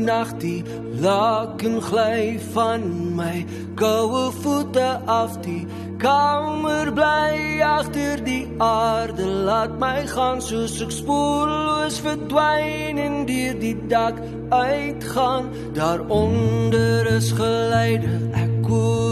nag 0.00 0.32
die 0.42 0.64
laken 1.00 1.80
gly 1.82 2.38
van 2.52 3.14
my. 3.16 3.44
Goue 3.74 4.30
voete 4.42 5.00
af 5.06 5.36
die 5.44 5.66
kamer 5.98 6.92
bly 6.92 7.60
agter 7.64 8.24
die 8.24 8.48
aarde. 8.58 9.26
Laat 9.48 9.78
my 9.78 10.06
gaan 10.14 10.40
soos 10.42 10.80
ek 10.84 10.94
spoorloos 10.94 12.00
verdwyn 12.04 12.98
en 12.98 13.22
deur 13.28 13.60
die 13.60 13.76
dak 13.92 14.18
uitgaan. 14.48 15.52
Daaronder 15.76 17.06
is 17.18 17.32
geleide 17.36 18.16
ek 18.32 18.60
koer 18.66 19.09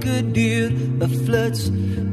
op 0.00 0.06
breke 0.06 0.30
deur 0.32 0.72
'n 1.00 1.24
flits 1.24 1.70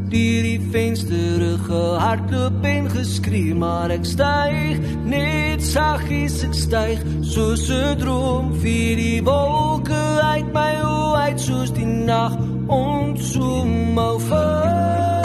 Deur 0.09 0.43
die 0.43 0.61
venster 0.71 1.57
gehardloop 1.67 2.63
en 2.63 2.89
geskree 2.89 3.55
maar 3.55 3.89
ek 3.89 4.05
styg 4.05 4.79
net 5.03 5.63
saggies 5.63 6.43
ek 6.43 6.53
styg 6.53 6.99
soos 7.21 7.69
'n 7.69 7.97
droom 7.99 8.53
vir 8.61 8.95
die 8.95 9.21
wolke 9.23 10.03
uit 10.33 10.53
my 10.53 10.73
oë 10.83 11.15
uit 11.27 11.39
soos 11.39 11.71
die 11.71 11.85
nag 11.85 12.37
ontsoem 12.67 13.93
my 13.93 14.19
vas 14.29 15.16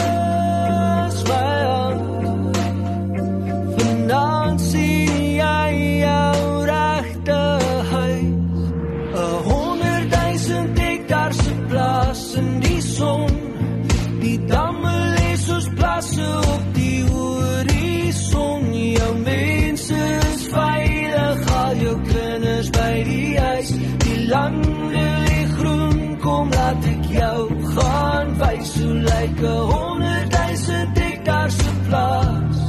'n 29.43 29.47
honderdduisend 29.71 30.95
hektar 31.03 31.49
se 31.59 31.71
plaas 31.87 32.59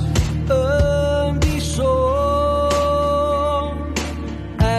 in 0.60 1.32
die 1.44 1.62
son 1.75 3.75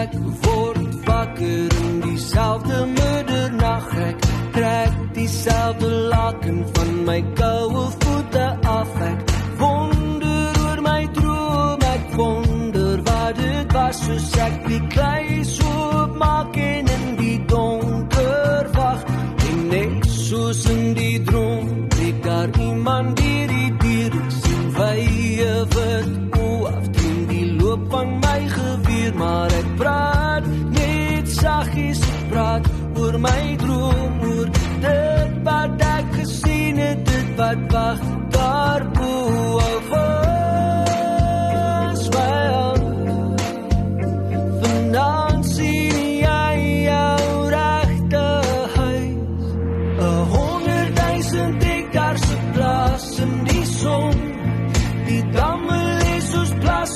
ek 0.00 0.12
word 0.44 0.92
wakker 1.08 1.70
in 1.86 1.94
dieselfde 2.06 2.78
middernag 2.98 3.86
ek 4.08 4.18
trek 4.56 4.94
dieselfde 5.16 5.90
laken 6.12 6.58
van 6.74 6.92
my 7.08 7.20
koue 7.40 7.84
voete 8.00 8.46
af 8.78 8.92
ek 9.12 9.20
wonder 9.60 10.50
oor 10.64 10.78
my 10.90 11.02
droom 11.18 11.80
ek 11.94 12.04
wonder 12.20 12.96
wat 13.08 13.32
dit 13.42 13.68
was 13.78 13.96
soos 14.04 14.30
ek 14.48 14.54
die 14.68 14.82
klei 14.94 15.15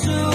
soos 0.03 0.30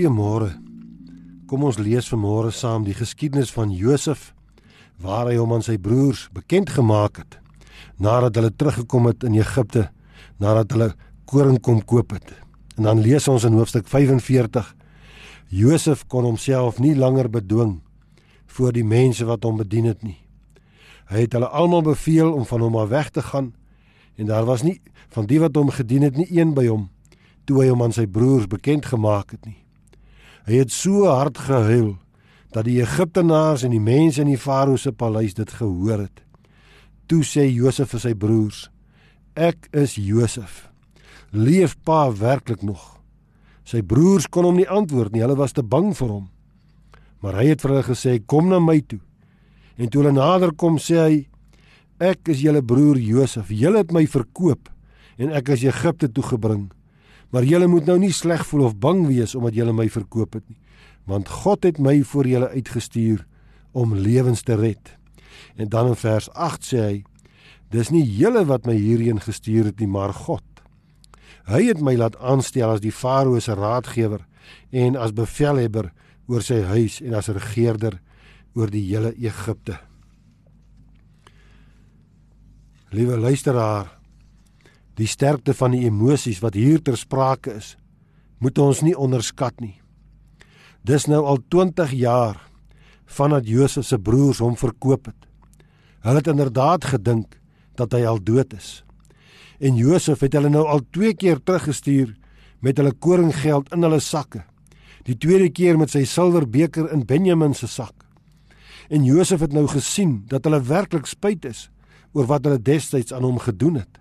Goeiemôre. 0.00 0.54
Kom 1.44 1.66
ons 1.68 1.76
lees 1.76 2.06
vanmôre 2.08 2.54
saam 2.56 2.86
die 2.86 2.94
geskiedenis 2.96 3.50
van 3.52 3.68
Josef 3.68 4.30
waar 4.96 5.28
hy 5.28 5.34
hom 5.36 5.52
aan 5.52 5.64
sy 5.66 5.74
broers 5.76 6.22
bekend 6.32 6.72
gemaak 6.72 7.20
het 7.20 7.36
nadat 8.00 8.38
hulle 8.40 8.48
teruggekom 8.48 9.10
het 9.10 9.26
in 9.28 9.36
Egipte 9.36 9.90
nadat 10.40 10.72
hulle 10.72 10.88
koring 11.28 11.60
kom 11.60 11.84
koop 11.84 12.16
het. 12.16 12.32
En 12.80 12.88
dan 12.88 13.04
lees 13.04 13.28
ons 13.28 13.44
in 13.44 13.60
hoofstuk 13.60 13.92
45 13.92 14.72
Josef 15.52 16.06
kon 16.08 16.24
homself 16.24 16.80
nie 16.80 16.96
langer 16.96 17.28
bedwing 17.28 17.82
voor 18.56 18.72
die 18.72 18.88
mense 18.96 19.28
wat 19.28 19.44
hom 19.44 19.60
bedien 19.60 19.92
het 19.92 20.00
nie. 20.00 20.16
Hy 21.12 21.26
het 21.28 21.36
hulle 21.36 21.52
almal 21.52 21.84
beveel 21.92 22.32
om 22.32 22.48
van 22.48 22.64
hom 22.64 22.80
af 22.80 22.88
weg 22.96 23.12
te 23.12 23.28
gaan 23.34 23.52
en 24.16 24.32
daar 24.32 24.48
was 24.48 24.64
nie 24.64 24.78
van 25.12 25.28
die 25.28 25.44
wat 25.44 25.60
hom 25.60 25.68
gedien 25.68 26.08
het 26.08 26.16
nie 26.16 26.30
een 26.32 26.56
by 26.56 26.70
hom 26.72 26.88
toe 27.44 27.66
hy 27.66 27.74
hom 27.74 27.84
aan 27.84 27.92
sy 27.92 28.08
broers 28.08 28.48
bekend 28.48 28.88
gemaak 28.88 29.36
het 29.36 29.44
nie. 29.44 29.59
Hy 30.46 30.62
het 30.62 30.72
so 30.72 31.06
hard 31.10 31.38
gehuil 31.38 31.96
dat 32.54 32.66
die 32.66 32.80
Egiptenaars 32.82 33.62
en 33.66 33.74
die 33.74 33.82
mense 33.82 34.22
in 34.22 34.30
die 34.32 34.40
Farao 34.40 34.76
se 34.76 34.92
paleis 34.92 35.34
dit 35.34 35.50
gehoor 35.60 36.06
het. 36.06 36.22
Toe 37.06 37.22
sê 37.26 37.46
Josef 37.50 37.90
vir 37.94 38.00
sy 38.00 38.14
broers: 38.14 38.70
"Ek 39.34 39.68
is 39.72 39.94
Josef. 39.94 40.68
Leef 41.30 41.76
pa 41.84 42.10
werklik 42.12 42.62
nog?" 42.62 42.98
Sy 43.64 43.82
broers 43.82 44.26
kon 44.26 44.44
hom 44.44 44.56
nie 44.56 44.68
antwoord 44.68 45.12
nie. 45.12 45.22
Hulle 45.22 45.36
was 45.36 45.52
te 45.52 45.62
bang 45.62 45.92
vir 45.94 46.08
hom. 46.08 46.28
Maar 47.20 47.34
hy 47.34 47.46
het 47.46 47.60
vir 47.60 47.70
hulle 47.70 47.86
gesê: 47.86 48.18
"Kom 48.26 48.48
na 48.48 48.58
my 48.58 48.80
toe." 48.80 49.00
En 49.76 49.88
toe 49.88 50.02
hulle 50.02 50.12
nader 50.12 50.52
kom, 50.54 50.78
sê 50.78 50.96
hy: 51.06 51.28
"Ek 51.98 52.28
is 52.28 52.40
julle 52.40 52.62
broer 52.62 52.98
Josef. 52.98 53.48
Julle 53.48 53.78
het 53.78 53.92
my 53.92 54.06
verkoop 54.06 54.68
en 55.18 55.32
ek 55.32 55.48
is 55.48 55.64
Egipte 55.64 56.08
toe 56.12 56.24
gebring. 56.24 56.70
Maar 57.30 57.46
julle 57.46 57.66
moet 57.66 57.86
nou 57.86 57.98
nie 57.98 58.12
sleg 58.12 58.42
voel 58.46 58.64
of 58.68 58.78
bang 58.78 59.06
wees 59.06 59.34
omdat 59.34 59.54
julle 59.54 59.72
my 59.72 59.88
verkoop 59.88 60.34
het 60.38 60.48
nie, 60.48 60.58
want 61.06 61.28
God 61.28 61.64
het 61.64 61.78
my 61.78 62.02
voor 62.02 62.26
julle 62.26 62.48
uitgestuur 62.48 63.26
om 63.72 63.94
lewens 63.94 64.42
te 64.42 64.54
red." 64.54 64.96
En 65.56 65.68
dan 65.68 65.86
in 65.86 65.96
vers 65.96 66.30
8 66.30 66.64
sê 66.64 66.78
hy: 66.78 67.04
"Dis 67.70 67.90
nie 67.90 68.04
julle 68.04 68.44
wat 68.44 68.66
my 68.66 68.74
hierheen 68.74 69.20
gestuur 69.20 69.64
het 69.64 69.78
nie, 69.78 69.88
maar 69.88 70.12
God." 70.12 70.42
Hy 71.46 71.64
het 71.66 71.80
my 71.80 71.96
laat 71.96 72.16
aanstel 72.16 72.70
as 72.70 72.80
die 72.80 72.92
Farao 72.92 73.40
se 73.40 73.54
raadgewer 73.54 74.26
en 74.70 74.96
as 74.96 75.12
bevelhebber 75.12 75.92
oor 76.28 76.42
sy 76.42 76.62
huis 76.62 77.00
en 77.00 77.14
as 77.14 77.28
regerder 77.28 78.00
oor 78.54 78.70
die 78.70 78.84
hele 78.86 79.14
Egipte. 79.18 79.78
Liewe 82.90 83.18
luisteraar, 83.18 83.99
die 85.00 85.08
sterkte 85.08 85.54
van 85.56 85.72
die 85.72 85.86
emosies 85.88 86.42
wat 86.44 86.58
hier 86.58 86.82
ter 86.84 86.98
sprake 87.00 87.54
is, 87.56 87.74
moet 88.40 88.58
ons 88.60 88.82
nie 88.84 88.96
onderskat 88.96 89.56
nie. 89.60 89.78
Dis 90.84 91.06
nou 91.08 91.22
al 91.28 91.40
20 91.52 91.92
jaar 91.96 92.38
vandat 93.10 93.48
Josef 93.48 93.88
se 93.88 93.98
broers 93.98 94.40
hom 94.40 94.56
verkoop 94.56 95.10
het. 95.10 95.26
Hulle 96.04 96.22
het 96.22 96.30
inderdaad 96.30 96.86
gedink 96.92 97.36
dat 97.76 97.92
hy 97.96 98.04
al 98.08 98.20
dood 98.24 98.54
is. 98.56 98.80
En 99.60 99.76
Josef 99.76 100.22
het 100.24 100.36
hulle 100.36 100.52
nou 100.52 100.64
al 100.64 100.84
twee 100.94 101.12
keer 101.14 101.40
teruggestuur 101.44 102.14
met 102.64 102.78
hulle 102.80 102.92
koringgeld 102.92 103.72
in 103.74 103.84
hulle 103.84 104.00
sakke. 104.00 104.44
Die 105.04 105.16
tweede 105.16 105.50
keer 105.52 105.78
met 105.80 105.92
sy 105.92 106.04
silwerbeker 106.08 106.88
in 106.94 107.04
Benjamin 107.08 107.54
se 107.56 107.68
sak. 107.68 108.06
En 108.88 109.04
Josef 109.04 109.40
het 109.44 109.52
nou 109.52 109.66
gesien 109.68 110.22
dat 110.28 110.44
hulle 110.48 110.62
werklik 110.64 111.08
spyt 111.08 111.44
is 111.48 111.68
oor 112.12 112.28
wat 112.30 112.44
hulle 112.48 112.60
destyds 112.60 113.12
aan 113.12 113.26
hom 113.26 113.38
gedoen 113.40 113.82
het. 113.82 114.00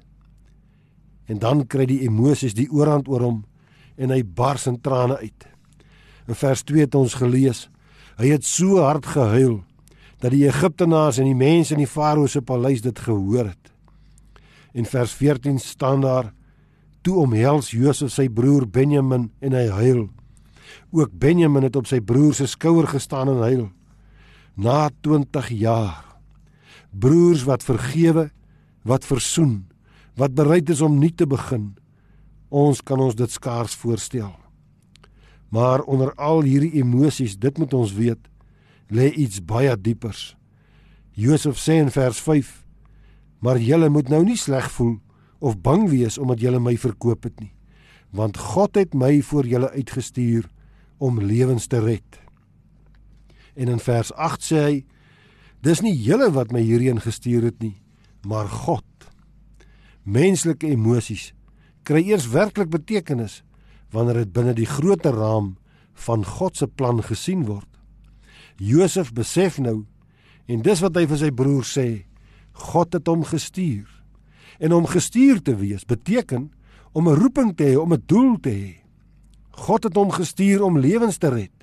En 1.29 1.39
dan 1.39 1.63
kry 1.69 1.85
die 1.89 2.01
emosies 2.07 2.55
die 2.57 2.67
oorhand 2.73 3.07
oor 3.07 3.23
hom 3.23 3.39
en 3.99 4.13
hy 4.13 4.23
bars 4.23 4.65
in 4.69 4.79
trane 4.81 5.19
uit. 5.21 5.45
In 6.29 6.37
vers 6.37 6.63
2 6.65 6.87
het 6.87 6.95
ons 6.97 7.17
gelees: 7.19 7.67
Hy 8.17 8.33
het 8.33 8.45
so 8.45 8.81
hard 8.81 9.05
gehuil 9.05 9.61
dat 10.19 10.33
die 10.33 10.47
Egiptenaars 10.49 11.19
en 11.21 11.29
die 11.29 11.37
mense 11.37 11.75
in 11.75 11.83
die 11.83 11.89
Farao 11.89 12.27
se 12.27 12.41
paleis 12.41 12.81
dit 12.83 12.99
gehoor 12.99 13.51
het. 13.53 13.71
In 14.73 14.85
vers 14.85 15.13
14 15.13 15.59
staan 15.59 16.01
daar: 16.01 16.33
Toe 17.01 17.21
omhels 17.23 17.71
Josef 17.71 18.11
sy 18.11 18.27
broer 18.27 18.67
Benjamin 18.67 19.29
en 19.39 19.55
hy 19.55 19.67
huil. 19.69 20.07
Ook 20.91 21.13
Benjamin 21.13 21.63
het 21.65 21.75
op 21.79 21.87
sy 21.87 22.01
broer 22.01 22.33
se 22.35 22.47
skouer 22.47 22.87
gestaan 22.87 23.29
en 23.29 23.41
huil. 23.45 23.65
Na 24.59 24.89
20 25.01 25.49
jaar 25.55 26.09
broers 26.89 27.43
wat 27.45 27.63
vergewe, 27.63 28.29
wat 28.81 29.05
versoen, 29.05 29.68
wat 30.19 30.35
bereid 30.35 30.69
is 30.69 30.81
om 30.83 30.99
nuut 30.99 31.15
te 31.17 31.27
begin. 31.27 31.71
Ons 32.49 32.81
kan 32.83 32.99
ons 32.99 33.15
dit 33.15 33.31
skaars 33.31 33.75
voorstel. 33.79 34.33
Maar 35.49 35.81
onder 35.87 36.11
al 36.15 36.43
hierdie 36.43 36.81
emosies, 36.81 37.37
dit 37.39 37.57
moet 37.57 37.73
ons 37.73 37.93
weet, 37.95 38.19
lê 38.91 39.09
iets 39.15 39.39
baie 39.45 39.73
diepers. 39.79 40.35
Josef 41.15 41.57
sê 41.61 41.79
in 41.79 41.91
vers 41.91 42.19
5: 42.21 42.65
"Maar 43.39 43.59
julle 43.59 43.89
moet 43.89 44.09
nou 44.09 44.23
nie 44.23 44.37
sleg 44.37 44.71
voel 44.71 44.99
of 45.39 45.61
bang 45.61 45.89
wees 45.89 46.17
omdat 46.17 46.39
julle 46.39 46.59
my 46.59 46.77
verkoop 46.77 47.23
het 47.23 47.39
nie, 47.39 47.53
want 48.11 48.37
God 48.37 48.75
het 48.75 48.93
my 48.93 49.21
voor 49.21 49.45
julle 49.45 49.71
uitgestuur 49.71 50.49
om 50.97 51.19
lewens 51.19 51.67
te 51.67 51.79
red." 51.79 52.19
En 53.55 53.67
in 53.67 53.79
vers 53.79 54.13
8 54.13 54.43
sê 54.43 54.55
hy: 54.55 54.85
Dis 55.61 55.81
nie 55.81 55.95
julle 55.95 56.31
wat 56.31 56.51
my 56.51 56.61
hierheen 56.61 56.99
gestuur 56.99 57.43
het 57.43 57.59
nie, 57.59 57.81
maar 58.23 58.47
God. 58.47 58.88
Menslike 60.09 60.65
emosies 60.65 61.33
kry 61.85 62.01
eers 62.09 62.25
werklik 62.33 62.71
betekenis 62.73 63.43
wanneer 63.93 64.23
dit 64.23 64.31
binne 64.33 64.55
die 64.57 64.69
groter 64.69 65.13
raam 65.13 65.51
van 66.05 66.23
God 66.25 66.57
se 66.57 66.65
plan 66.67 67.01
gesien 67.05 67.43
word. 67.45 67.67
Josef 68.57 69.11
besef 69.13 69.59
nou 69.61 69.83
en 70.49 70.63
dis 70.65 70.81
wat 70.81 70.97
hy 70.97 71.05
vir 71.09 71.19
sy 71.21 71.29
broer 71.29 71.67
sê, 71.67 71.87
God 72.71 72.95
het 72.97 73.07
hom 73.07 73.21
gestuur. 73.27 73.85
En 74.59 74.73
om 74.75 74.89
gestuur 74.89 75.43
te 75.45 75.53
wees 75.59 75.85
beteken 75.85 76.49
om 76.91 77.07
'n 77.07 77.19
roeping 77.21 77.55
te 77.55 77.63
hê, 77.63 77.77
om 77.77 77.93
'n 77.93 78.03
doel 78.05 78.39
te 78.41 78.49
hê. 78.49 78.73
God 79.51 79.83
het 79.83 79.95
hom 79.95 80.09
gestuur 80.11 80.63
om 80.63 80.79
lewens 80.79 81.17
te 81.17 81.29
red. 81.29 81.53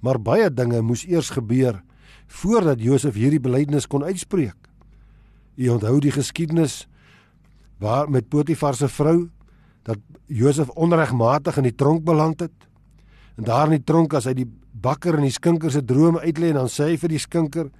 Maar 0.00 0.22
baie 0.22 0.54
dinge 0.54 0.80
moes 0.82 1.06
eers 1.06 1.30
gebeur 1.30 1.82
voordat 2.26 2.80
Josef 2.80 3.14
hierdie 3.14 3.40
belydenis 3.40 3.86
kon 3.86 4.04
uitspreek. 4.04 4.56
U 5.56 5.68
onthou 5.68 6.00
die 6.00 6.10
geskiedenis 6.10 6.86
waar 7.80 8.10
met 8.10 8.28
Potifar 8.28 8.74
se 8.74 8.88
vrou 8.88 9.28
dat 9.82 9.98
Josef 10.26 10.68
onregmatig 10.68 11.56
in 11.56 11.68
die 11.70 11.74
tronk 11.74 12.04
beland 12.04 12.40
het. 12.40 12.68
En 13.36 13.44
daar 13.44 13.70
in 13.70 13.78
die 13.78 13.84
tronk 13.84 14.14
as 14.14 14.28
hy 14.28 14.34
die 14.36 14.48
bakker 14.70 15.16
en 15.16 15.24
die 15.24 15.34
skinker 15.34 15.72
se 15.72 15.82
drome 15.84 16.20
uitlê 16.20 16.52
en 16.52 16.60
dan 16.60 16.68
sê 16.68 16.92
hy 16.92 16.98
vir 17.00 17.14
die 17.14 17.22
skinker: 17.22 17.70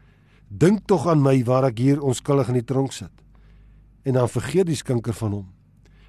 "Dink 0.48 0.86
tog 0.88 1.06
aan 1.06 1.22
my 1.22 1.36
waar 1.44 1.68
ek 1.68 1.78
hier 1.78 2.00
onskuldig 2.00 2.48
in 2.48 2.60
die 2.60 2.64
tronk 2.64 2.92
sit." 2.92 3.12
En 4.02 4.16
dan 4.16 4.28
vergeet 4.28 4.66
die 4.66 4.76
skinker 4.76 5.12
van 5.12 5.32
hom. 5.32 5.48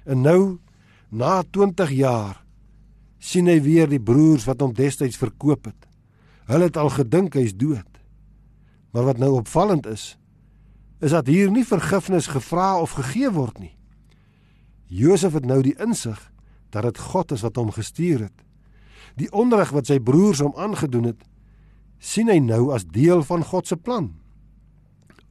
En 0.04 0.20
nou 0.20 0.58
na 1.10 1.42
20 1.42 1.90
jaar 1.90 2.40
sien 3.18 3.46
hy 3.46 3.60
weer 3.60 3.88
die 3.88 4.00
broers 4.00 4.44
wat 4.48 4.60
hom 4.60 4.72
destyds 4.72 5.20
verkoop 5.20 5.68
het. 5.68 5.86
Hulle 6.48 6.64
het 6.64 6.76
al 6.76 6.90
gedink 6.90 7.34
hy's 7.34 7.54
dood. 7.54 7.86
Maar 8.92 9.04
wat 9.04 9.18
nou 9.18 9.30
opvallend 9.36 9.86
is, 9.86 10.16
is 11.00 11.10
dat 11.10 11.26
hier 11.26 11.50
nie 11.50 11.64
vergifnis 11.64 12.26
gevra 12.26 12.80
of 12.80 12.96
gegee 12.96 13.30
word 13.30 13.58
nie. 13.58 13.76
Josef 14.92 15.32
het 15.32 15.46
nou 15.48 15.62
die 15.64 15.76
insig 15.80 16.20
dat 16.72 16.84
dit 16.84 16.98
God 17.00 17.32
is 17.32 17.44
wat 17.44 17.56
hom 17.56 17.70
gestuur 17.72 18.26
het. 18.26 18.38
Die 19.16 19.30
onreg 19.32 19.72
wat 19.72 19.88
sy 19.88 19.98
broers 20.00 20.42
hom 20.44 20.52
aangedoen 20.56 21.08
het, 21.12 21.22
sien 22.02 22.28
hy 22.28 22.38
nou 22.44 22.72
as 22.74 22.84
deel 22.84 23.22
van 23.24 23.44
God 23.44 23.68
se 23.68 23.76
plan. 23.76 24.10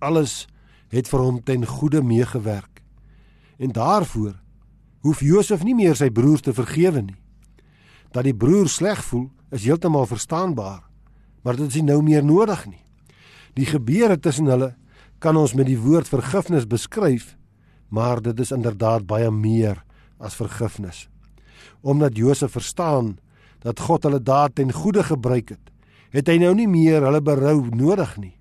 Alles 0.01 0.47
het 0.89 1.09
vir 1.09 1.21
hom 1.21 1.41
ten 1.45 1.65
goeie 1.65 2.01
meegewerk. 2.01 2.81
En 3.61 3.73
daaroor 3.73 4.39
hoef 5.05 5.21
Josef 5.21 5.63
nie 5.63 5.75
meer 5.77 5.95
sy 5.97 6.09
broers 6.09 6.41
te 6.41 6.53
vergewe 6.53 7.01
nie. 7.05 7.17
Dat 8.11 8.25
die 8.25 8.35
broers 8.37 8.79
sleg 8.81 9.01
voel, 9.05 9.29
is 9.51 9.65
heeltemal 9.65 10.05
verstaanbaar, 10.09 10.81
maar 11.43 11.57
dit 11.57 11.67
is 11.67 11.79
nie 11.79 11.91
nou 11.91 12.01
meer 12.05 12.23
nodig 12.25 12.65
nie. 12.65 12.81
Die 13.53 13.65
gebeure 13.65 14.17
tussen 14.19 14.49
hulle 14.49 14.75
kan 15.19 15.37
ons 15.37 15.53
met 15.53 15.67
die 15.67 15.79
woord 15.79 16.09
vergifnis 16.09 16.67
beskryf, 16.69 17.35
maar 17.91 18.21
dit 18.23 18.39
is 18.39 18.53
inderdaad 18.55 19.05
baie 19.07 19.31
meer 19.31 19.83
as 20.17 20.37
vergifnis. 20.39 21.09
Omdat 21.81 22.17
Josef 22.17 22.55
verstaan 22.55 23.17
dat 23.61 23.79
God 23.79 24.07
hulle 24.07 24.21
daad 24.23 24.55
ten 24.55 24.71
goeie 24.71 25.03
gebruik 25.03 25.53
het, 25.53 25.71
het 26.11 26.27
hy 26.31 26.37
nou 26.41 26.53
nie 26.55 26.69
meer 26.71 27.03
hulle 27.03 27.21
berou 27.21 27.67
nodig 27.75 28.15
nie. 28.17 28.35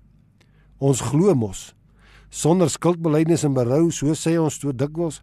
Ons 0.79 1.03
glo 1.11 1.35
mos 1.35 1.71
sonder 2.31 2.69
skuldbeleidnis 2.71 3.43
en 3.43 3.51
berou, 3.51 3.89
so 3.91 4.15
sê 4.15 4.37
ons 4.39 4.55
toe 4.55 4.71
dikwels, 4.71 5.19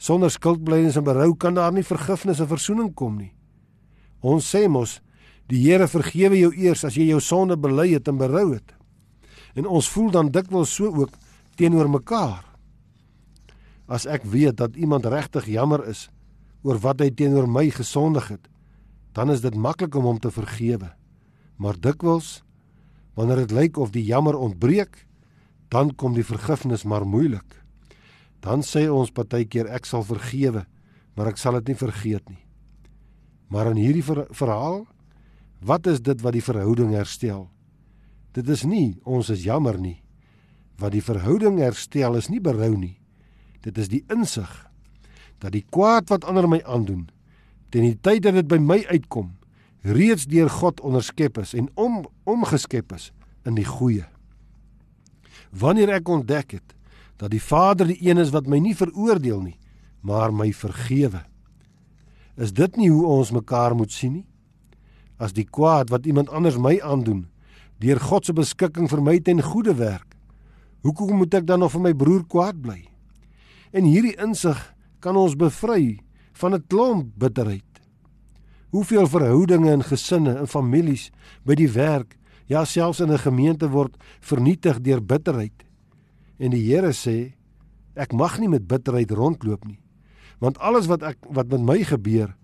sonder 0.00 0.32
skuldbeleidnis 0.32 0.96
en 0.96 1.04
berou 1.04 1.34
kan 1.36 1.52
daar 1.54 1.74
nie 1.76 1.84
vergifnis 1.84 2.40
en 2.40 2.48
verzoening 2.48 2.94
kom 2.96 3.18
nie. 3.20 3.34
Ons 4.24 4.48
sê 4.48 4.64
mos 4.68 4.98
die 5.50 5.60
Here 5.66 5.88
vergewe 5.90 6.38
jou 6.38 6.52
eers 6.56 6.86
as 6.88 6.96
jy 6.96 7.10
jou 7.10 7.20
sonde 7.20 7.58
bely 7.60 7.90
het 7.92 8.08
en 8.08 8.16
berou 8.16 8.54
het. 8.54 8.72
En 9.52 9.66
ons 9.66 9.88
voel 9.92 10.08
dan 10.14 10.30
dikwels 10.32 10.72
so 10.72 10.88
ook 10.88 11.12
teenoor 11.58 11.90
mekaar. 11.90 12.46
As 13.90 14.06
ek 14.06 14.22
weet 14.22 14.60
dat 14.60 14.78
iemand 14.78 15.08
regtig 15.10 15.48
jammer 15.50 15.82
is 15.90 16.06
oor 16.62 16.78
wat 16.78 17.00
hy 17.02 17.10
teenoor 17.10 17.48
my 17.50 17.66
gesondig 17.74 18.28
het, 18.30 18.46
dan 19.18 19.32
is 19.34 19.42
dit 19.42 19.56
maklik 19.58 19.96
om 19.98 20.06
hom 20.06 20.20
te 20.22 20.30
vergewe. 20.30 20.92
Maar 21.58 21.78
dikwels 21.82 22.44
wanneer 23.18 23.42
dit 23.42 23.54
lyk 23.56 23.80
of 23.82 23.90
die 23.90 24.04
jammer 24.06 24.38
ontbreek, 24.38 25.06
dan 25.68 25.90
kom 25.94 26.14
die 26.14 26.26
vergifnis 26.26 26.86
maar 26.86 27.02
moeilik. 27.06 27.58
Dan 28.40 28.62
sê 28.62 28.86
ons 28.88 29.10
partykeer 29.10 29.68
ek 29.74 29.84
sal 29.84 30.06
vergewe, 30.06 30.64
maar 31.18 31.32
ek 31.32 31.40
sal 31.42 31.58
dit 31.58 31.72
nie 31.72 31.80
vergeet 31.80 32.30
nie. 32.30 32.44
Maar 33.50 33.72
in 33.74 33.82
hierdie 33.82 34.06
ver 34.06 34.24
verhaal, 34.30 34.84
wat 35.60 35.90
is 35.90 35.98
dit 36.00 36.22
wat 36.22 36.38
die 36.38 36.44
verhouding 36.44 36.94
herstel? 36.94 37.48
Dit 38.32 38.48
is 38.48 38.62
nie 38.62 39.00
ons 39.02 39.28
is 39.34 39.42
jammer 39.42 39.76
nie. 39.76 39.98
Wat 40.78 40.94
die 40.94 41.04
verhouding 41.04 41.58
herstel 41.58 42.14
is 42.16 42.30
nie 42.30 42.40
berou 42.40 42.70
nie. 42.78 42.99
Dit 43.64 43.78
is 43.78 43.90
die 43.92 44.04
insig 44.12 44.50
dat 45.40 45.52
die 45.52 45.64
kwaad 45.72 46.10
wat 46.12 46.24
ander 46.28 46.48
my 46.48 46.60
aandoen, 46.68 47.06
teen 47.72 47.86
die 47.86 47.96
tyd 47.96 48.26
dat 48.26 48.36
dit 48.36 48.48
by 48.48 48.58
my 48.60 48.82
uitkom, 48.90 49.32
reeds 49.80 50.26
deur 50.28 50.50
God 50.52 50.82
onderskep 50.84 51.38
is 51.40 51.54
en 51.56 51.70
om 51.80 52.02
omgeskep 52.28 52.92
is 52.92 53.08
in 53.48 53.56
die 53.56 53.64
goeie. 53.64 54.04
Wanneer 55.50 55.96
ek 55.96 56.08
ontdek 56.12 56.58
het 56.58 56.76
dat 57.20 57.32
die 57.32 57.42
Vader 57.42 57.88
die 57.88 57.98
een 58.04 58.20
is 58.20 58.32
wat 58.32 58.48
my 58.48 58.60
nie 58.60 58.76
veroordeel 58.76 59.40
nie, 59.44 59.56
maar 60.00 60.32
my 60.32 60.52
vergewe. 60.56 61.24
Is 62.40 62.52
dit 62.56 62.76
nie 62.80 62.88
hoe 62.88 63.04
ons 63.06 63.32
mekaar 63.36 63.74
moet 63.76 63.92
sien 63.92 64.20
nie? 64.20 64.26
As 65.20 65.34
die 65.36 65.44
kwaad 65.44 65.90
wat 65.92 66.06
iemand 66.08 66.30
anders 66.32 66.56
my 66.56 66.78
aandoen, 66.80 67.26
deur 67.80 68.00
God 68.00 68.28
se 68.28 68.36
beskikking 68.36 68.88
vir 68.88 69.02
my 69.04 69.18
ten 69.24 69.42
goeie 69.44 69.74
werk, 69.76 70.16
hoekom 70.84 71.20
moet 71.20 71.34
ek 71.40 71.48
dan 71.48 71.60
nog 71.60 71.74
vir 71.76 71.84
my 71.90 71.96
broer 71.96 72.24
kwaad 72.28 72.60
bly? 72.60 72.89
En 73.70 73.86
hierdie 73.86 74.16
insig 74.18 74.58
kan 74.98 75.16
ons 75.16 75.36
bevry 75.38 76.00
van 76.40 76.54
'n 76.54 76.66
klomp 76.66 77.12
bitterheid. 77.14 77.64
Hoeveel 78.70 79.06
verhoudinge 79.06 79.70
in 79.72 79.82
gesinne 79.82 80.34
en 80.38 80.48
families 80.48 81.10
by 81.44 81.54
die 81.54 81.70
werk, 81.70 82.16
ja 82.46 82.64
selfs 82.64 83.00
in 83.00 83.12
'n 83.12 83.18
gemeente 83.18 83.68
word 83.68 83.96
vernietig 84.20 84.80
deur 84.80 85.02
bitterheid. 85.02 85.64
En 86.38 86.50
die 86.50 86.72
Here 86.72 86.92
sê, 86.92 87.34
ek 87.94 88.12
mag 88.12 88.38
nie 88.38 88.48
met 88.48 88.66
bitterheid 88.66 89.10
rondloop 89.10 89.64
nie. 89.66 89.80
Want 90.38 90.58
alles 90.58 90.86
wat 90.86 91.02
ek 91.02 91.18
wat 91.28 91.48
met 91.48 91.60
my 91.60 91.84
gebeur, 91.84 92.36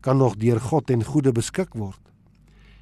kan 0.00 0.16
nog 0.16 0.36
deur 0.36 0.60
God 0.60 0.90
en 0.90 1.04
goeie 1.04 1.32
beskik 1.32 1.74
word. 1.74 2.00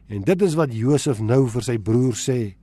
En 0.08 0.22
dit 0.22 0.42
is 0.42 0.54
wat 0.54 0.74
Josef 0.74 1.20
nou 1.20 1.48
vir 1.48 1.62
sy 1.62 1.78
broer 1.78 2.14
sê. 2.14 2.56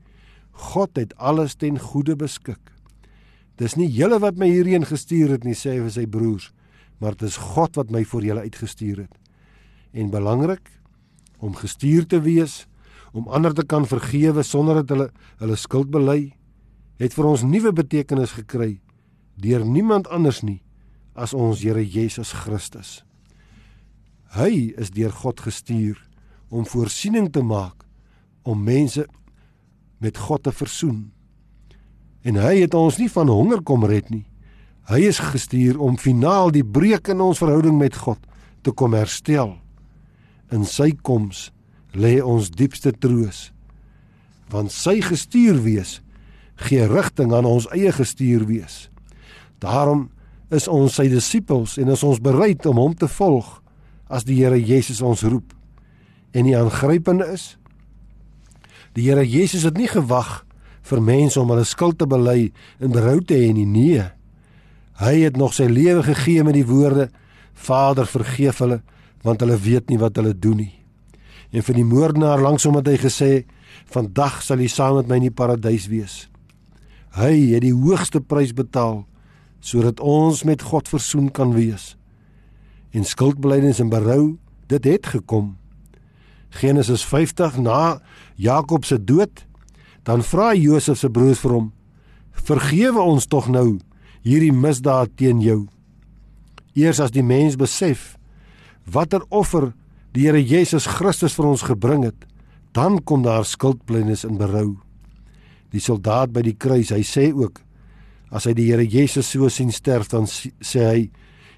God 0.52 0.96
het 0.98 1.16
alles 1.18 1.56
ten 1.56 1.80
goeie 1.80 2.16
beskik. 2.16 2.75
Dis 3.60 3.78
nie 3.80 3.88
julle 3.88 4.20
wat 4.20 4.40
my 4.40 4.50
hierheen 4.52 4.86
gestuur 4.88 5.38
het 5.38 5.46
nie, 5.48 5.56
sê 5.56 5.78
hy 5.78 5.84
vir 5.86 5.94
sy 5.96 6.06
broers, 6.12 6.50
maar 7.00 7.16
dit 7.16 7.30
is 7.30 7.38
God 7.40 7.78
wat 7.80 7.92
my 7.92 8.04
vir 8.08 8.30
julle 8.30 8.48
uitgestuur 8.48 9.06
het 9.06 9.22
en 9.96 10.12
belangrik 10.12 10.68
om 11.40 11.56
gestuur 11.56 12.04
te 12.08 12.20
wees 12.20 12.66
om 13.16 13.30
ander 13.32 13.54
te 13.56 13.64
kan 13.64 13.88
vergewe 13.88 14.44
sonder 14.44 14.82
dat 14.82 14.92
hulle 14.92 15.08
hulle 15.40 15.56
skuld 15.60 15.88
bely 15.92 16.36
het 17.00 17.16
vir 17.16 17.30
ons 17.32 17.46
nuwe 17.48 17.72
betekenis 17.76 18.36
gekry 18.36 18.76
deur 19.40 19.64
niemand 19.64 20.08
anders 20.12 20.42
nie 20.44 20.62
as 21.16 21.34
ons 21.34 21.64
Here 21.64 21.80
Jesus 21.80 22.34
Christus. 22.36 23.04
Hy 24.36 24.76
is 24.76 24.92
deur 24.92 25.14
God 25.16 25.40
gestuur 25.40 26.00
om 26.52 26.68
voorsiening 26.68 27.32
te 27.32 27.44
maak 27.44 27.86
om 28.44 28.64
mense 28.64 29.06
met 30.04 30.18
God 30.20 30.44
te 30.44 30.52
versoen. 30.52 31.15
En 32.26 32.40
hy 32.42 32.64
het 32.64 32.74
ons 32.74 32.98
nie 32.98 33.10
van 33.12 33.30
honger 33.30 33.62
kom 33.62 33.86
red 33.86 34.10
nie. 34.10 34.26
Hy 34.90 35.02
is 35.10 35.22
gestuur 35.22 35.78
om 35.82 35.98
finaal 35.98 36.52
die 36.54 36.66
breuk 36.66 37.10
in 37.14 37.22
ons 37.22 37.42
verhouding 37.42 37.78
met 37.78 37.98
God 37.98 38.22
te 38.66 38.74
kom 38.74 38.94
herstel. 38.98 39.56
In 40.54 40.66
sy 40.66 40.92
koms 41.06 41.50
lê 41.94 42.18
ons 42.22 42.50
diepste 42.50 42.94
troos. 42.94 43.52
Want 44.50 44.74
sy 44.74 45.00
gestuur 45.06 45.62
wees 45.66 46.00
gee 46.66 46.86
rigting 46.88 47.34
aan 47.36 47.48
ons 47.50 47.68
eie 47.76 47.92
gestuur 47.94 48.46
wees. 48.50 48.88
Daarom 49.62 50.08
is 50.54 50.70
ons 50.72 50.98
sy 50.98 51.08
disippels 51.12 51.80
en 51.82 51.92
is 51.94 52.04
ons 52.06 52.22
bereid 52.22 52.66
om 52.70 52.80
hom 52.80 52.94
te 52.98 53.10
volg 53.10 53.60
as 54.10 54.26
die 54.26 54.38
Here 54.38 54.58
Jesus 54.60 55.02
ons 55.02 55.26
roep. 55.26 55.54
En 56.34 56.46
die 56.46 56.58
aangrypende 56.58 57.28
is 57.34 57.56
die 58.96 59.10
Here 59.10 59.26
Jesus 59.26 59.66
het 59.68 59.78
nie 59.78 59.90
gewag 59.92 60.46
vir 60.86 61.02
mense 61.02 61.40
om 61.42 61.50
hulle 61.50 61.66
skuld 61.66 61.98
te 62.00 62.08
bely 62.08 62.52
en 62.80 62.94
berou 62.94 63.20
te 63.22 63.38
hê 63.40 63.54
nie 63.54 63.66
nee 63.66 64.04
hy 65.02 65.16
het 65.26 65.38
nog 65.38 65.54
sy 65.54 65.68
lewe 65.68 66.04
gegee 66.06 66.44
met 66.46 66.56
die 66.56 66.68
woorde 66.68 67.10
Vader 67.56 68.08
vergeef 68.08 68.62
hulle 68.64 68.82
want 69.26 69.42
hulle 69.42 69.58
weet 69.58 69.90
nie 69.90 69.98
wat 69.98 70.20
hulle 70.20 70.36
doen 70.38 70.60
nie. 70.62 70.74
En 71.50 71.64
vir 71.66 71.80
die 71.80 71.88
moordenaar 71.88 72.42
langsom 72.44 72.76
het 72.78 72.88
hy 72.88 72.98
gesê: 73.02 73.46
"Vandag 73.90 74.42
sal 74.44 74.60
jy 74.60 74.68
saam 74.68 74.96
met 74.96 75.08
my 75.08 75.16
in 75.16 75.30
die 75.30 75.38
paradys 75.42 75.88
wees." 75.88 76.30
Hy 77.16 77.54
het 77.56 77.64
die 77.64 77.74
hoogste 77.74 78.22
prys 78.22 78.54
betaal 78.54 79.06
sodat 79.66 80.00
ons 80.00 80.44
met 80.44 80.62
God 80.62 80.88
versoen 80.88 81.32
kan 81.32 81.54
wees. 81.54 81.98
En 82.92 83.04
skuldbeleidings 83.04 83.80
en 83.80 83.90
berou, 83.90 84.38
dit 84.68 84.84
het 84.84 85.06
gekom. 85.06 85.58
Genesis 86.50 87.06
50 87.06 87.58
na 87.58 88.02
Jakob 88.36 88.86
se 88.86 89.04
dood, 89.04 89.46
dan 90.06 90.22
vra 90.24 90.54
Josef 90.54 91.00
se 91.02 91.10
broers 91.10 91.42
vir 91.42 91.52
hom: 91.52 91.72
"Vergewe 92.32 93.02
ons 93.02 93.26
tog 93.26 93.50
nou 93.50 93.80
hierdie 94.24 94.54
misdaad 94.54 95.18
teen 95.18 95.42
jou." 95.42 95.68
Eers 96.76 97.00
as 97.00 97.12
die 97.12 97.24
mens 97.24 97.56
besef 97.56 98.18
watter 98.86 99.24
offer 99.30 99.74
die 100.14 100.28
Here 100.28 100.40
Jesus 100.40 100.86
Christus 100.88 101.34
vir 101.36 101.46
ons 101.46 101.66
gebring 101.66 102.04
het, 102.04 102.26
dan 102.72 103.00
kom 103.04 103.24
daar 103.24 103.46
skuldblindes 103.46 104.26
en 104.26 104.38
berou. 104.38 104.78
Die 105.72 105.80
soldaat 105.80 106.32
by 106.32 106.42
die 106.42 106.56
kruis, 106.56 106.92
hy 106.92 107.04
sê 107.04 107.34
ook 107.34 107.62
as 108.32 108.46
hy 108.46 108.54
die 108.54 108.70
Here 108.70 108.86
Jesus 108.86 109.32
so 109.32 109.50
sien 109.50 109.72
sterf 109.72 110.10
dan 110.12 110.28
sê 110.28 110.86
hy 110.86 111.10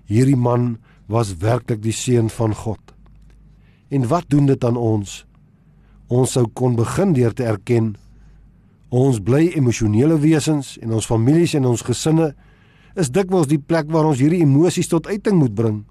hierdie 0.08 0.38
man 0.38 0.78
was 1.08 1.36
werklik 1.42 1.82
die 1.82 1.96
seun 1.96 2.30
van 2.30 2.54
God. 2.56 2.82
En 3.90 4.08
wat 4.08 4.30
doen 4.30 4.48
dit 4.48 4.64
aan 4.64 4.78
ons? 4.78 5.24
Ons 6.08 6.36
sou 6.36 6.46
kon 6.54 6.76
begin 6.76 7.14
deur 7.16 7.34
te 7.36 7.46
erken 7.48 7.96
ons 8.90 9.20
bly 9.20 9.52
emosionele 9.56 10.18
wesens 10.20 10.78
en 10.82 10.94
ons 10.94 11.06
families 11.06 11.54
en 11.54 11.66
ons 11.66 11.82
gesinne 11.82 12.34
is 12.96 13.12
dikwels 13.12 13.48
die 13.48 13.60
plek 13.60 13.92
waar 13.92 14.06
ons 14.06 14.20
hierdie 14.20 14.42
emosies 14.42 14.88
tot 14.88 15.08
uiting 15.08 15.38
moet 15.38 15.56
bring 15.56 15.86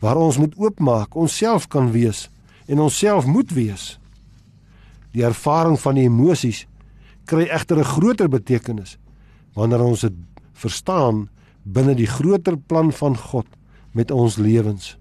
waar 0.00 0.16
ons 0.16 0.38
moet 0.38 0.54
oopmaak, 0.56 1.14
onsself 1.14 1.68
kan 1.68 1.92
wees 1.92 2.28
en 2.66 2.80
onsself 2.80 3.26
moet 3.26 3.52
wees. 3.52 3.98
Die 5.12 5.24
ervaring 5.26 5.76
van 5.80 5.98
die 5.98 6.06
emosies 6.08 6.64
kry 7.28 7.46
egter 7.50 7.78
'n 7.78 7.84
groter 7.84 8.28
betekenis 8.28 8.98
wanneer 9.54 9.80
ons 9.80 10.00
dit 10.00 10.12
verstaan 10.52 11.28
binne 11.62 11.94
die 11.94 12.06
groter 12.06 12.56
plan 12.56 12.92
van 12.92 13.16
God 13.16 13.46
met 13.92 14.10
ons 14.10 14.36
lewens. 14.36 14.96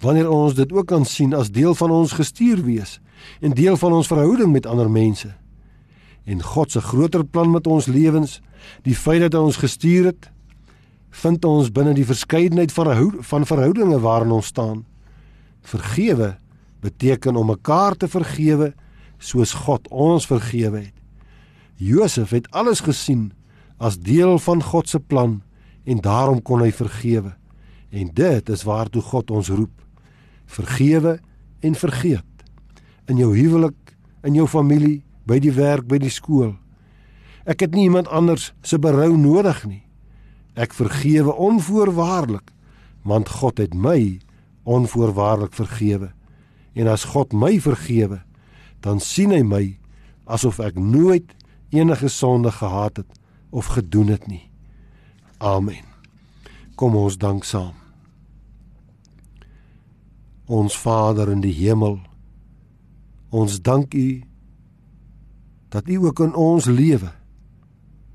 Wanneer 0.00 0.30
ons 0.30 0.54
dit 0.54 0.72
ook 0.72 0.86
kan 0.86 1.04
sien 1.04 1.34
as 1.34 1.50
deel 1.50 1.74
van 1.74 1.90
ons 1.90 2.12
gestuur 2.12 2.62
wees 2.62 3.00
en 3.40 3.50
deel 3.50 3.76
van 3.76 3.92
ons 3.92 4.06
verhouding 4.06 4.52
met 4.52 4.66
ander 4.66 4.90
mense. 4.90 5.34
En 6.24 6.42
God 6.42 6.72
se 6.72 6.80
groter 6.80 7.24
plan 7.24 7.50
met 7.50 7.66
ons 7.66 7.86
lewens, 7.86 8.40
die 8.82 8.96
feit 8.96 9.20
dat 9.20 9.36
hy 9.36 9.42
ons 9.44 9.60
gestuur 9.60 10.08
het, 10.12 10.30
vind 11.14 11.44
ons 11.44 11.70
binne 11.70 11.94
die 11.94 12.06
verskeidenheid 12.08 12.72
van 12.74 12.90
van 13.22 13.46
verhoudinge 13.46 14.00
waarin 14.02 14.32
ons 14.34 14.50
staan. 14.50 14.84
Vergewe 15.62 16.34
beteken 16.80 17.36
om 17.36 17.52
mekaar 17.52 17.96
te 17.96 18.08
vergewe 18.08 18.72
soos 19.18 19.54
God 19.64 19.86
ons 19.88 20.26
vergewe 20.26 20.88
het. 20.88 20.98
Josef 21.76 22.30
het 22.30 22.50
alles 22.50 22.80
gesien 22.80 23.32
as 23.78 23.98
deel 23.98 24.38
van 24.38 24.62
God 24.62 24.88
se 24.88 25.00
plan 25.00 25.40
en 25.84 26.00
daarom 26.00 26.42
kon 26.42 26.62
hy 26.64 26.72
vergewe. 26.72 27.34
En 27.90 28.10
dit 28.14 28.48
is 28.50 28.62
waartoe 28.66 29.02
God 29.02 29.30
ons 29.30 29.48
roep. 29.48 29.74
Vergewe 30.46 31.18
en 31.60 31.74
vergeet. 31.74 32.44
In 33.08 33.20
jou 33.20 33.32
huwelik, 33.36 33.96
in 34.24 34.34
jou 34.34 34.46
familie, 34.48 35.02
by 35.28 35.38
die 35.40 35.52
werk, 35.52 35.86
by 35.88 35.98
die 36.02 36.12
skool. 36.12 36.54
Ek 37.44 37.64
het 37.64 37.74
nie 37.76 37.88
iemand 37.88 38.08
anders 38.08 38.52
se 38.64 38.78
berou 38.80 39.16
nodig 39.16 39.64
nie. 39.68 39.82
Ek 40.56 40.72
vergewe 40.76 41.34
onvoorwaardelik, 41.34 42.52
want 43.04 43.28
God 43.40 43.58
het 43.60 43.74
my 43.74 44.20
onvoorwaardelik 44.64 45.56
vergewe. 45.56 46.12
En 46.74 46.88
as 46.88 47.04
God 47.12 47.32
my 47.32 47.58
vergewe, 47.60 48.22
dan 48.80 49.00
sien 49.00 49.32
hy 49.32 49.42
my 49.44 49.64
asof 50.24 50.60
ek 50.64 50.78
nooit 50.80 51.34
enige 51.74 52.08
sonde 52.08 52.52
gehad 52.52 52.96
het 53.02 53.20
of 53.50 53.66
gedoen 53.76 54.08
het 54.08 54.26
nie. 54.26 54.48
Amen. 55.38 55.84
Kom 56.74 56.96
ons 56.96 57.18
dank 57.18 57.44
saam. 57.44 57.74
Ons 60.46 60.76
Vader 60.76 61.30
in 61.32 61.40
die 61.40 61.54
hemel, 61.54 61.98
ons 63.30 63.60
dank 63.64 63.94
U 63.94 64.08
dat 65.74 65.88
U 65.90 66.06
ook 66.06 66.20
in 66.22 66.34
ons 66.38 66.70
lewe 66.70 67.10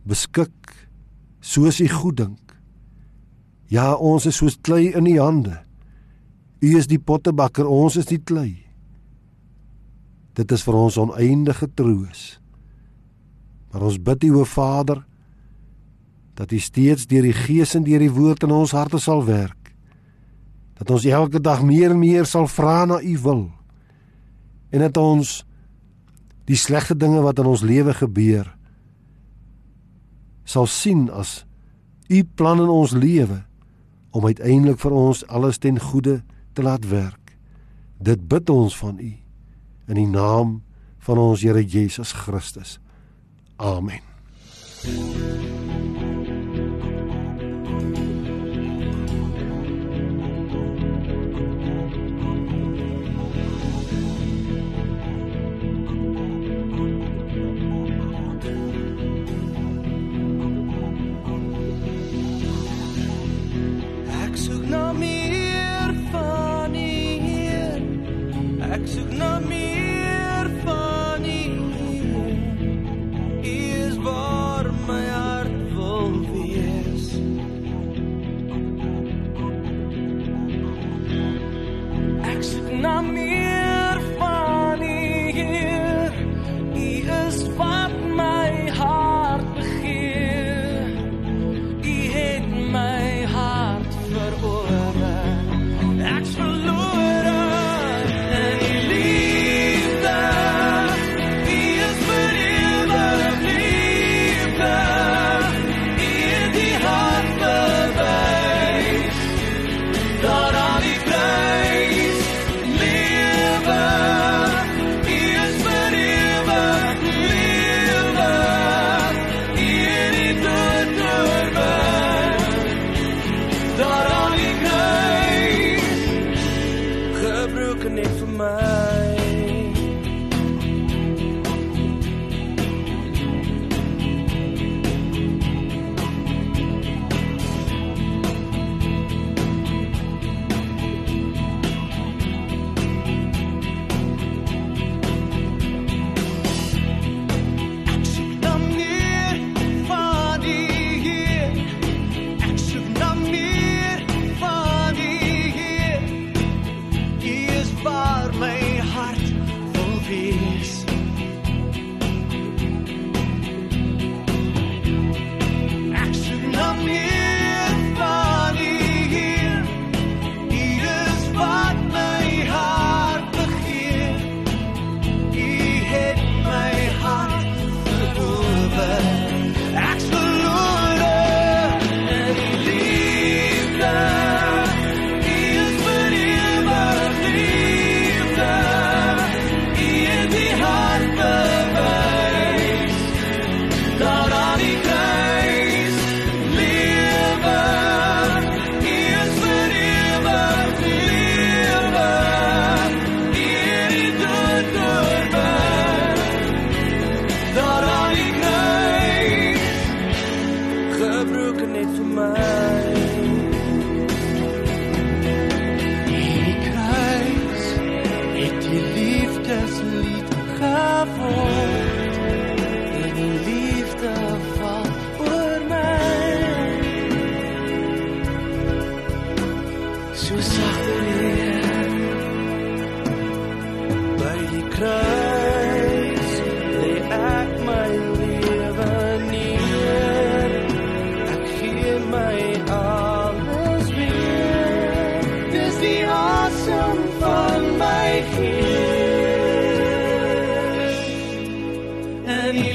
beskik 0.08 0.76
soos 1.44 1.80
u 1.80 1.88
goed 1.92 2.18
dink. 2.18 2.56
Ja, 3.70 3.94
ons 3.94 4.26
is 4.26 4.40
soos 4.40 4.58
klei 4.62 4.90
in 4.96 5.06
u 5.06 5.20
hande. 5.20 5.60
U 6.60 6.78
is 6.78 6.88
die 6.88 7.00
pottebakker, 7.00 7.68
ons 7.68 8.00
is 8.00 8.08
die 8.10 8.20
klei. 8.20 8.66
Dit 10.40 10.52
is 10.56 10.64
vir 10.64 10.78
ons 10.80 10.98
oneindige 10.98 11.68
troos. 11.76 12.40
Maar 13.70 13.86
ons 13.90 14.00
bid 14.02 14.24
U 14.30 14.40
o 14.42 14.46
Vader 14.48 15.04
dat 16.40 16.52
U 16.56 16.60
steeds 16.60 17.06
deur 17.12 17.28
die 17.28 17.36
Gees 17.36 17.76
en 17.76 17.84
deur 17.84 18.00
die 18.00 18.14
woord 18.14 18.48
in 18.48 18.56
ons 18.56 18.74
harte 18.74 19.00
sal 19.04 19.26
werk. 19.28 19.74
Dat 20.80 20.90
ons 20.96 21.06
elke 21.06 21.42
dag 21.44 21.62
meer 21.68 21.92
en 21.92 22.00
meer 22.00 22.26
sal 22.26 22.48
vra 22.48 22.86
na 22.88 23.02
U 23.04 23.18
wil. 23.22 23.44
En 24.72 24.86
dat 24.88 24.98
ons 24.98 25.42
die 26.50 26.58
slegte 26.58 26.98
dinge 26.98 27.22
wat 27.22 27.40
in 27.40 27.50
ons 27.50 27.62
lewe 27.66 27.94
gebeur 27.94 28.50
sal 30.50 30.66
sien 30.66 31.08
as 31.14 31.44
U 32.10 32.24
plan 32.26 32.58
in 32.58 32.72
ons 32.74 32.96
lewe 32.98 33.44
om 34.18 34.26
uiteindelik 34.26 34.80
vir 34.82 34.96
ons 34.98 35.22
alles 35.30 35.62
ten 35.62 35.78
goeie 35.78 36.24
te 36.58 36.66
laat 36.66 36.88
werk. 36.90 37.36
Dit 38.02 38.26
bid 38.26 38.50
ons 38.50 38.74
van 38.82 38.98
U 38.98 39.12
in 39.90 40.02
die 40.02 40.10
naam 40.10 40.64
van 41.06 41.22
ons 41.22 41.46
Here 41.46 41.62
Jesus 41.62 42.12
Christus. 42.26 42.80
Amen. 43.58 44.02
Ek 44.90 45.69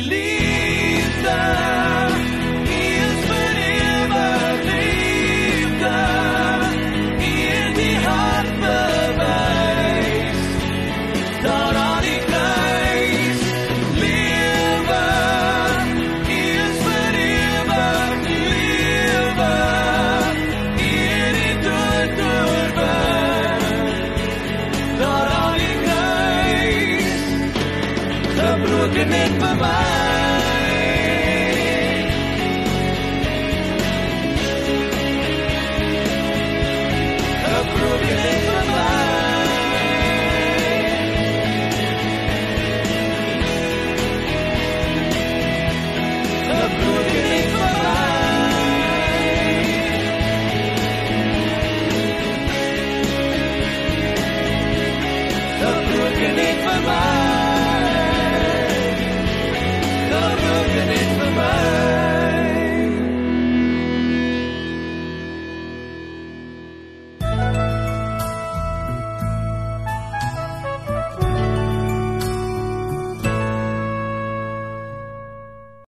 en 0.05 0.11
die 0.11 1.74